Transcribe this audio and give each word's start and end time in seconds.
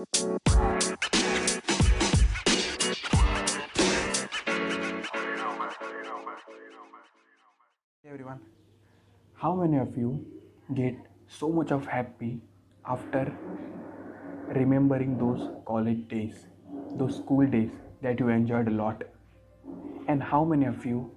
Hey 0.00 0.06
everyone, 8.06 8.40
how 9.34 9.54
many 9.54 9.76
of 9.76 9.98
you 9.98 10.24
get 10.72 10.94
so 11.28 11.50
much 11.50 11.70
of 11.70 11.86
happy 11.86 12.40
after 12.86 13.30
remembering 14.48 15.18
those 15.18 15.50
college 15.66 16.08
days, 16.08 16.46
those 16.96 17.16
school 17.16 17.46
days 17.46 17.70
that 18.00 18.18
you 18.18 18.28
enjoyed 18.28 18.68
a 18.68 18.70
lot? 18.70 19.02
And 20.08 20.22
how 20.22 20.44
many 20.44 20.64
of 20.64 20.86
you 20.86 21.12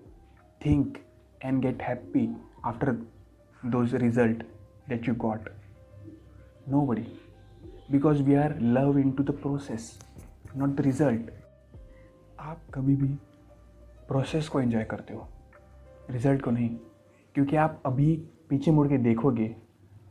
think 0.59 1.05
and 1.41 1.61
get 1.61 1.81
happy 1.81 2.31
after 2.65 2.99
those 3.63 3.93
result 3.93 4.41
that 4.89 5.07
you 5.07 5.13
got? 5.13 5.47
Nobody. 6.67 7.22
Because 7.93 8.21
are 8.37 8.59
love 8.59 8.97
into 9.11 9.23
the 9.23 9.31
process 9.31 9.91
not 10.57 10.69
the 10.69 10.81
result 10.81 11.31
आप 12.39 12.61
कभी 12.73 12.95
भी 12.95 13.07
process 14.07 14.47
को 14.49 14.61
enjoy 14.61 14.83
करते 14.83 15.13
हो 15.13 15.27
result 16.09 16.41
को 16.41 16.51
नहीं। 16.51 16.69
क्योंकि 17.35 17.55
आप 17.55 17.81
अभी 17.85 18.15
पीछे 18.49 18.71
मुड़ 18.71 18.87
के 18.87 18.97
देखोगे 18.97 19.55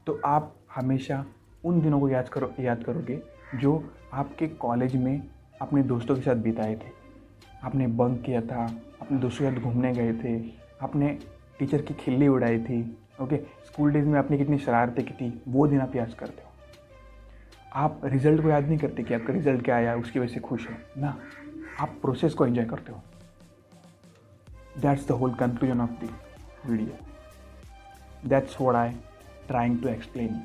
तो 0.07 0.21
आप 0.25 0.55
हमेशा 0.75 1.25
उन 1.65 1.81
दिनों 1.81 2.01
को 2.01 2.09
याद 2.09 2.29
करो, 2.29 2.53
याद 2.61 2.85
करोगे, 2.85 3.21
जो 3.55 3.93
आपके 4.13 4.47
कॉलेज 4.49 4.97
में 4.97 5.23
अपने 5.63 5.83
दोस्तों 5.83 6.17
के 6.17 6.23
साथ 6.23 6.37
बिताए 6.37 6.75
थे। 6.75 6.91
आपने 7.65 7.87
बंक 7.87 8.23
किया 8.23 8.41
था, 8.43 8.65
अपने 9.01 9.19
दोस्तों 9.19 9.51
के 9.51 9.57
साथ 9.57 9.63
घूमने 9.63 9.93
गए 9.93 10.13
थे 10.15 10.41
आपने 10.83 11.19
टीचर 11.59 11.83
की 11.83 11.95
खिल्ली 11.95 12.29
उड़ाई 12.29 12.59
थी 12.61 12.81
ओके 13.21 13.37
स्कूल 13.67 13.93
डेज़ 13.93 14.07
में 14.07 14.19
आपने 14.19 14.39
कितनी 14.39 14.59
शरारतें 14.59 15.05
की 15.05 15.13
थी, 15.13 15.43
वो 15.49 15.67
दिन 15.67 15.81
आप 15.81 15.97
याद 15.97 16.15
करते 16.15 16.43
हो। 16.43 16.52
आप 17.73 18.01
रिज़ल्ट 18.05 18.43
को 18.43 18.49
याद 18.49 18.67
नहीं 18.67 18.79
करते 18.79 19.03
कि 19.03 19.15
आपका 19.15 19.33
रिज़ल्ट 19.33 19.65
क्या 19.65 19.77
आया, 19.77 19.95
उसकी 19.97 20.19
वजह 20.19 20.35
से 20.35 20.41
खुश 20.41 20.69
हो। 20.71 20.75
ना, 21.01 21.17
आप 21.81 21.97
प्रोसेस 22.03 22.35
को 22.35 22.47
एंजॉय 22.47 22.65
करते 22.65 22.93
हो। 22.93 23.03
That's 24.81 25.07
the 25.09 25.11
whole 25.13 25.35
conclusion 25.35 25.81
of 25.81 25.91
the 26.03 26.09
video 26.67 28.29
that's 28.29 28.61
what 28.61 28.77
I 28.77 28.91
trying 29.49 29.81
to 29.83 29.89
explain 29.89 30.43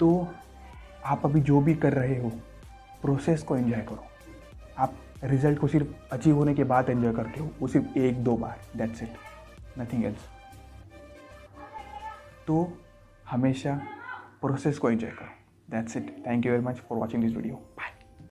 तो 0.00 0.28
आप 1.04 1.24
अभी 1.24 1.40
जो 1.42 1.60
भी 1.60 1.74
कर 1.76 1.92
रहे 1.92 2.20
हो 2.20 2.30
प्रोसेस 3.02 3.42
को 3.42 3.56
एंजॉय 3.56 3.80
करो। 3.80 4.04
आप 4.78 4.94
रिज़ल्ट 5.24 5.58
को 5.58 5.68
सिर्फ़ 5.68 5.88
अचीव 6.12 6.36
होने 6.36 6.54
के 6.54 6.64
बाद 6.64 6.90
एंजॉय 6.90 7.12
करते 7.14 7.40
हो, 7.40 7.50
वो 7.60 7.68
सिर्फ़ 7.68 7.98
एक 7.98 8.22
दो 8.24 8.36
बार 8.36 8.60
दैट्स 8.76 9.02
इट 9.02 9.16
नथिंग 9.78 10.04
एल्स 10.04 10.28
तो 12.46 12.72
हमेशा 13.26 13.80
प्रोसेस 14.44 14.78
को 14.78 14.90
एंजॉय 14.90 15.10
करो. 15.10 15.28
That's 15.70 15.96
it 15.96 16.10
thank 16.26 16.46
you 16.46 16.52
very 16.52 16.64
much 16.64 16.80
for 16.88 16.98
watching 16.98 17.22
this 17.22 17.36
video 17.36 17.54
bye 17.78 18.03